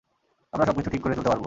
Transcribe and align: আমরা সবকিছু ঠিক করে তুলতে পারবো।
আমরা 0.53 0.65
সবকিছু 0.65 0.89
ঠিক 0.89 1.01
করে 1.01 1.13
তুলতে 1.13 1.29
পারবো। 1.29 1.39